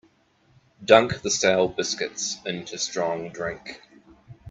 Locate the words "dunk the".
0.83-1.29